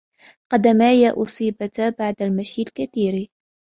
قدمايا 0.51 1.13
أصيبتا 1.23 1.89
بعد 1.89 2.21
المشى 2.21 2.61
الكثير. 2.61 3.27